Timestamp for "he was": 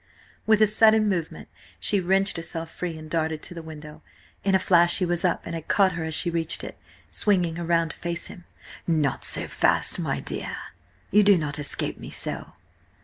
4.97-5.23